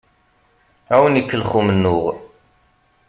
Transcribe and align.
Ad 0.93 0.95
awen-ikellex 0.99 1.51
umennuɣ. 1.59 2.03